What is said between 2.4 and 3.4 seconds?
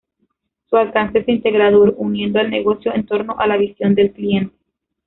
negocio en torno